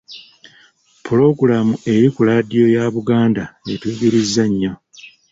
[1.03, 4.73] Pulogulamu eri ku laadiyo ya Buganda etuyigiriza nnyo.